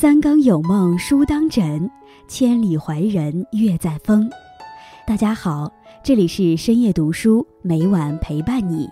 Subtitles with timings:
[0.00, 1.90] 三更有梦书当枕，
[2.26, 4.30] 千里怀人月在风。
[5.06, 5.70] 大家好，
[6.02, 8.88] 这里是深夜读书，每晚陪伴你。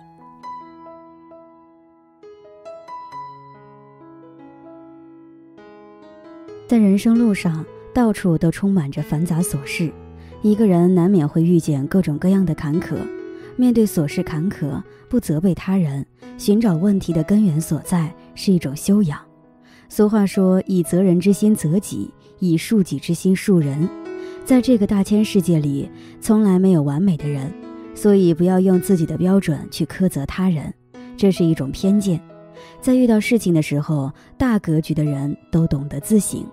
[6.67, 9.91] 在人生路上，到处都充满着繁杂琐事，
[10.43, 12.95] 一个人难免会遇见各种各样的坎坷。
[13.55, 16.05] 面对琐事坎坷，不责备他人，
[16.37, 19.19] 寻找问题的根源所在，是一种修养。
[19.89, 23.89] 俗话说：“以责人之心责己，以恕己之心恕人。”
[24.45, 25.89] 在这个大千世界里，
[26.21, 27.51] 从来没有完美的人，
[27.93, 30.73] 所以不要用自己的标准去苛责他人，
[31.17, 32.21] 这是一种偏见。
[32.79, 36.43] 在遇到事情的时候，大格局的人都懂得自省。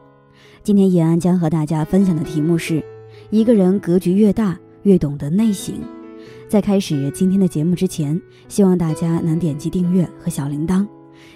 [0.63, 2.83] 今天叶安将和大家分享的题目是：
[3.31, 5.75] 一个人格局越大，越懂得内省。
[6.49, 10.87] 在开始今天的节目之前，希望大家能点击订阅和小铃铛。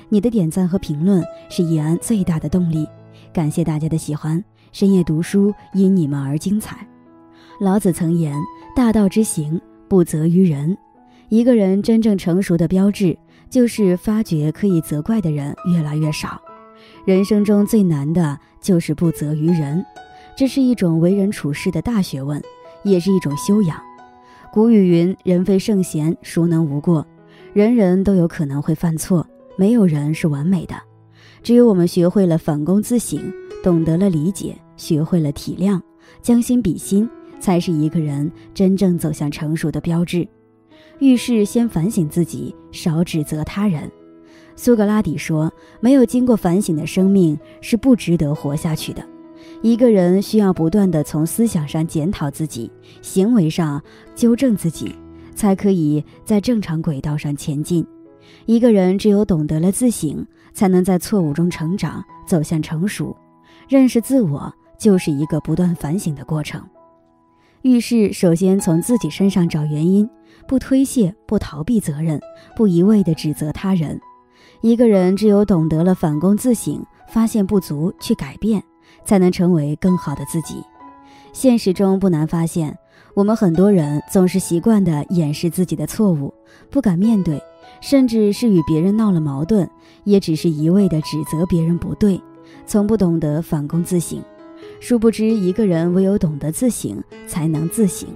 [0.09, 2.86] 你的点赞和评论是易安最大的动力，
[3.33, 4.42] 感谢大家的喜欢。
[4.73, 6.86] 深夜读书因你们而精彩。
[7.61, 8.36] 老子曾言
[8.75, 10.77] ：“大道之行，不责于人。”
[11.28, 13.17] 一个人真正成熟的标志，
[13.48, 16.41] 就是发觉可以责怪的人越来越少。
[17.05, 19.84] 人生中最难的就是不责于人，
[20.36, 22.42] 这是一种为人处事的大学问，
[22.83, 23.81] 也是一种修养。
[24.53, 27.06] 古语云：“人非圣贤，孰能无过？”
[27.53, 29.27] 人人都有可能会犯错。
[29.61, 30.75] 没有人是完美的，
[31.42, 33.30] 只有我们学会了反躬自省，
[33.62, 35.78] 懂得了理解，学会了体谅，
[36.22, 37.06] 将心比心，
[37.39, 40.27] 才是一个人真正走向成熟的标志。
[40.98, 43.92] 遇事先反省自己，少指责他人。
[44.56, 49.06] 苏格拉底说：“没有经过反省的生命是不值得活下去的。”
[49.61, 53.83] 一个人需要不断的从思想上检讨自己，行为上
[54.14, 54.95] 纠正自己，
[55.34, 57.86] 才可以在正常轨道上前进。
[58.47, 63.17] 一个人只有懂得了自省，才能在错误中成长，走向成熟。
[63.68, 66.63] 认识自我就是一个不断反省的过程。
[67.63, 70.08] 遇事首先从自己身上找原因，
[70.48, 72.20] 不推卸，不逃避责任，
[72.57, 74.01] 不一味地指责他人。
[74.63, 78.63] 一个人只有懂得了反躬自省，发现不足去改变，
[79.05, 80.64] 才能成为更好的自己。
[81.33, 82.77] 现实中不难发现，
[83.14, 86.32] 我们很多人总是习惯地掩饰自己的错误，
[86.70, 87.40] 不敢面对。
[87.80, 89.68] 甚至是与别人闹了矛盾，
[90.04, 92.20] 也只是一味的指责别人不对，
[92.66, 94.22] 从不懂得反躬自省。
[94.80, 98.08] 殊不知，一个人唯有懂得自省，才能自省，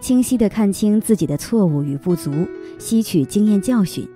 [0.00, 2.30] 清晰地看清自己的错误与不足，
[2.78, 4.06] 吸取经验教训，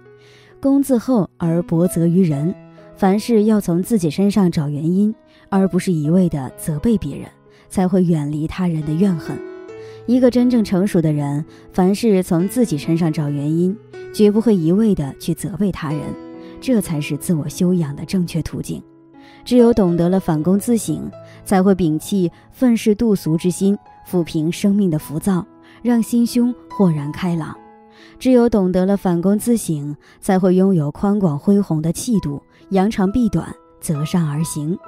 [0.61, 2.55] 躬自厚而薄责于人。
[2.97, 5.15] 凡事要从自己身上找原因，
[5.49, 7.29] 而不是一味的责备别人，
[7.69, 9.37] 才会远离他人的怨恨。
[10.07, 13.77] 一个真正成熟的人，凡事从自己身上找原因。
[14.13, 16.01] 绝不会一味的去责备他人，
[16.59, 18.83] 这才是自我修养的正确途径。
[19.45, 21.11] 只有懂得了反躬自省，
[21.45, 23.77] 才会摒弃愤世嫉俗之心，
[24.09, 25.47] 抚平生命的浮躁，
[25.83, 27.55] 让心胸豁然开朗。
[28.19, 32.41] 只有懂得了反躬自省，才会拥有宽广恢宏的气度，
[32.71, 34.79] 扬长避短，择善而行。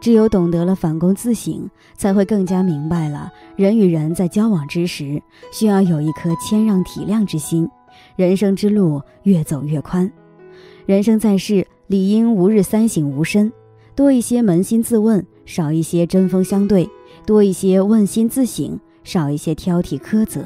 [0.00, 5.22] 只有懂得了反躬自省，才会更加明白了人与人在交往之时，
[5.52, 7.68] 需要有一颗谦让体谅之心。
[8.16, 10.10] 人生之路越走越宽，
[10.86, 13.52] 人生在世理应吾日三省吾身，
[13.96, 16.88] 多一些扪心自问，少一些针锋相对；
[17.26, 20.42] 多一些问心自省，少一些挑剔苛责。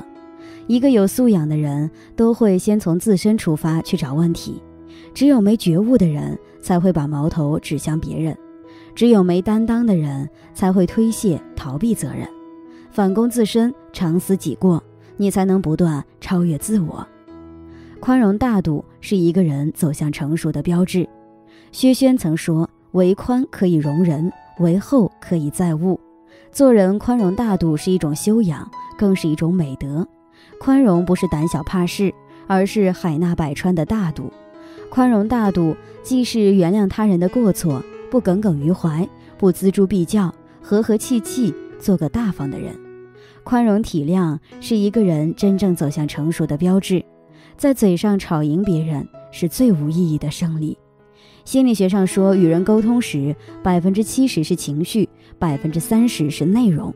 [0.67, 4.63] 一个有素养的人都会先从自身出发去找问题，
[5.13, 8.35] 只有没觉悟的人才会把矛头指向别人，
[8.95, 12.29] 只有没担当的人才会推卸逃避责任。
[12.91, 14.83] 反躬自身，常思己过，
[15.17, 17.07] 你才能不断超越自我。
[18.01, 21.09] 宽容大度是一个人走向成熟的标志。
[21.71, 25.99] 薛轩曾说：“为宽可以容人，为厚可以载物。”
[26.53, 30.07] 做人宽容大度是一种修养，更是一种美德。
[30.61, 32.13] 宽容不是胆小怕事，
[32.47, 34.31] 而是海纳百川的大度。
[34.91, 40.31] 宽容大度既是原谅他人的过错，不耿耿于怀，不锱铢必较，
[40.61, 42.79] 和和气气，做个大方的人。
[43.43, 47.03] 宽容体谅是一个人真正走向成熟的标志。
[47.57, 50.77] 在嘴上吵赢别人是最无意义的胜利。
[51.47, 56.95] 心理学上说，与人沟通时，百分之七十是情绪，百分之三十是内容。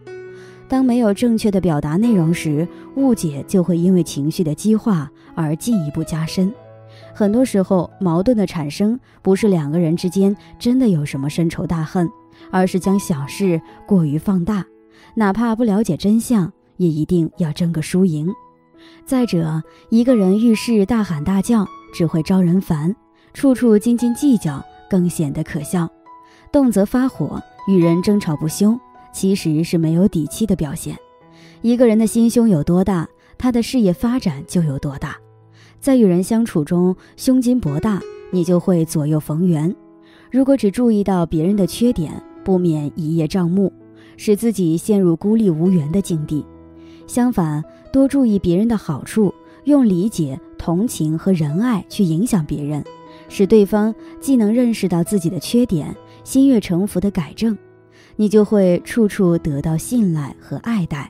[0.68, 6.52] 当没有正确的表达内容时，误解就会因为情绪的激化而进一步加深。
[7.16, 12.06] 很多时候，矛盾的产生不是两个人之间真的有什么深仇大恨，
[12.50, 14.66] 而是将小事过于放大，
[15.14, 18.30] 哪怕不了解真相，也一定要争个输赢。
[19.06, 22.92] 再者，一个人遇事大喊大叫，只会招人烦；
[23.32, 25.88] 处处斤斤计较，更显得可笑。
[26.52, 28.78] 动则发火，与人争吵不休，
[29.10, 30.94] 其实是没有底气的表现。
[31.62, 33.08] 一个人的心胸有多大，
[33.38, 35.16] 他的事业发展就有多大。
[35.86, 38.02] 在与人相处中，胸襟博大，
[38.32, 39.72] 你就会左右逢源。
[40.32, 43.72] 如果只注意到别人的缺点，不免一叶障目，
[44.16, 46.44] 使自己陷入孤立无援的境地。
[47.06, 47.62] 相反，
[47.92, 52.82] 多注意别人的好处，用理解、同情和仁爱去影响别人，
[53.28, 57.56] 使对方既能认识到自己的缺点，心悦诚服的改正，
[58.16, 61.08] 你就会处处得到信赖和爱戴，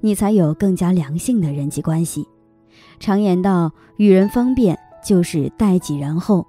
[0.00, 2.26] 你才有更加良性的人际关系。
[2.98, 6.46] 常言道，与人方便就是待己仁厚，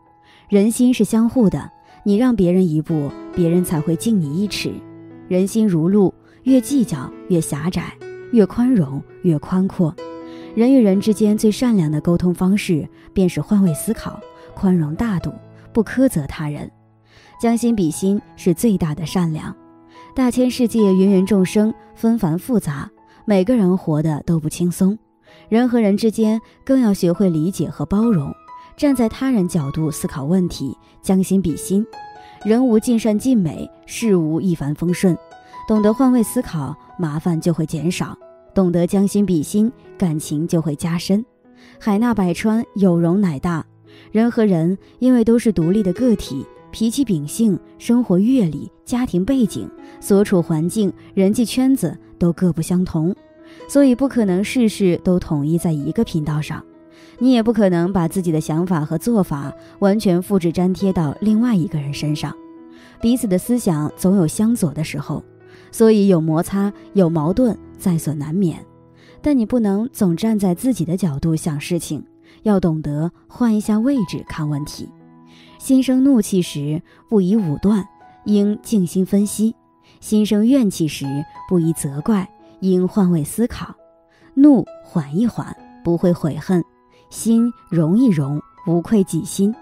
[0.49, 1.71] 人心是相互的，
[2.03, 4.73] 你让别人一步，别人才会敬你一尺。
[5.27, 6.13] 人心如路，
[6.43, 7.93] 越计较越狭窄。
[8.33, 9.95] 越宽容越宽阔，
[10.53, 14.19] 人与人之间最善良的沟通方式，便是换位思考、
[14.53, 15.31] 宽容大度，
[15.71, 16.69] 不苛责他人，
[17.41, 19.55] 将心比心是最大的善良。
[20.13, 22.89] 大千世界，芸芸众生，纷繁复杂，
[23.23, 24.99] 每个人活得都不轻松。
[25.49, 28.33] 人和人之间，更要学会理解和包容，
[28.75, 31.85] 站在他人角度思考问题，将心比心。
[32.43, 35.17] 人无尽善尽美，事无一帆风顺。
[35.67, 38.07] 懂得换位思考，麻烦就会减少；
[38.53, 41.25] 懂得将心比心，感情就会加深。
[41.79, 43.65] 海纳百川，有容乃大。
[44.11, 53.15] 人和人因为都是独立的个体，脾气秉性、生活阅历、家庭背景、所处环境、人际圈子都各不相同，
[53.67, 56.63] 所以不可能事事都统一在一个频道上。
[57.19, 62.33] 你也不可能把自己的想法和做法完全复制粘贴到另外一个人身上，
[63.01, 65.23] 彼此的思想总有相左的时候。
[65.69, 68.63] 所以有摩擦有矛盾在所难免，
[69.21, 72.01] 但你不能总站在自己的角度想事情，
[72.43, 74.87] 要懂得换一下位置看问题。
[75.59, 77.83] 心生怒气时，不宜武断，
[78.25, 79.53] 应静心分析；
[79.99, 81.05] 心生怨气时，
[81.49, 82.29] 不宜责怪，
[82.61, 83.73] 应换位思考。
[84.33, 86.61] 怒缓一缓，不会悔恨；
[87.09, 89.53] 心容一容，无愧己心。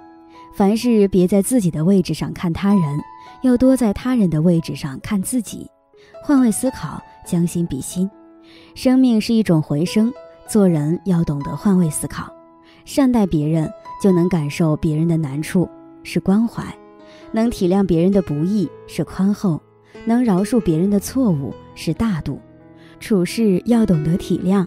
[0.54, 3.00] 凡事别在自己的位置上看他人，
[3.42, 5.70] 要多在他人的位置上看自己。
[6.24, 8.10] 换位思考，将心比心。
[8.74, 10.14] 生命是一种回声，
[10.48, 12.32] 做人要懂得换位思考，
[12.86, 13.72] 善待别人，
[14.02, 15.68] 就能感受别人的难处，
[16.04, 16.64] 是关怀；
[17.32, 19.60] 能体谅别人的不易，是宽厚；
[20.06, 22.40] 能饶恕别人的错误，是大度。
[23.06, 24.66] 处事要懂得体谅，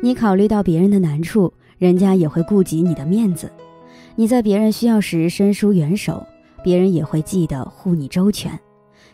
[0.00, 3.48] 你考虑到别人的难处，人家也会顾及你的面子；
[4.14, 6.24] 你在别人需要时伸出援手，
[6.62, 8.56] 别人也会记得护你周全。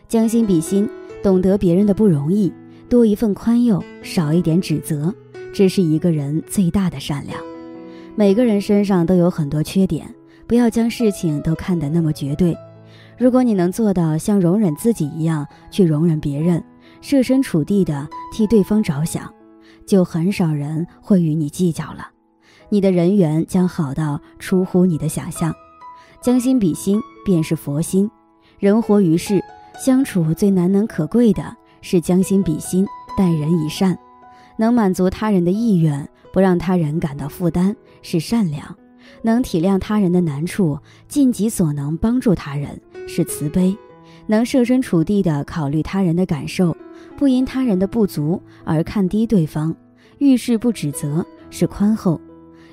[0.07, 0.87] 将心比心。
[1.23, 2.53] 懂得别人的不容易，
[2.87, 5.11] 多一份宽宥，少一点指责，
[5.51, 7.41] 这是一个人最大的善良。
[8.15, 10.13] 每个人身上都有很多缺点，
[10.45, 12.55] 不要将事情都看得那么绝对。
[13.17, 16.63] 如果你能做到像容忍自己一样去容忍别人，
[17.01, 19.33] 设身处地的替对方着想，
[19.85, 22.09] 就很少人会与你计较了。
[22.69, 25.53] 你的人缘将好到出乎你的想象。
[26.21, 28.09] 将心比心便是佛心。
[28.59, 29.43] 人活于世。
[29.79, 32.85] 相处最难能可贵的是将心比心，
[33.17, 33.97] 待人以善，
[34.57, 38.75] 能满足他人的意愿，不让他人感到负担，是善良；
[39.21, 40.77] 能体谅他人的难处，
[41.07, 43.73] 尽己所能帮助他人，是慈悲；
[44.29, 46.77] 能设身处地地考虑他人的感受，
[47.17, 49.75] 不因他人的不足而看低对方，
[50.19, 52.21] 遇事不指责，是宽厚。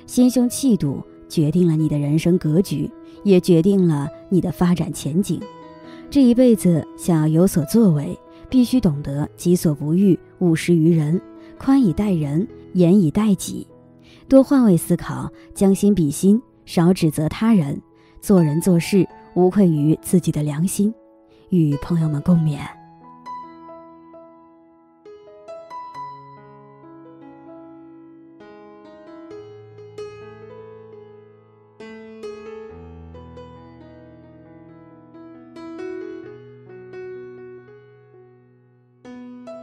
[0.05, 2.87] 心胸气度决定了你的人生格局，
[3.23, 5.41] 也决定了你的发展前景。
[6.11, 8.15] 这一辈子想要有所作为，
[8.47, 11.19] 必须懂得己所不欲，勿施于人，
[11.57, 13.67] 宽以待人，严以待己，
[14.29, 17.81] 多换位思考，将心比心，少指责他人，
[18.21, 20.93] 做人做事无愧于自己的良心，
[21.49, 22.59] 与朋友们共勉。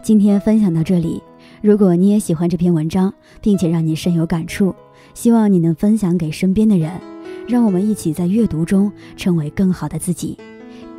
[0.02, 1.22] 今天分享到这里，
[1.62, 4.74] 如果你也喜欢这篇文章，并且让你深有感触，
[5.14, 7.00] 希望你能分享给身边的人，
[7.48, 10.38] 让我们一起在阅读中成为更好的自己。